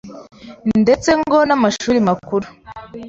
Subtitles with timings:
[0.81, 2.47] ndetse ngo n’amashuri makuru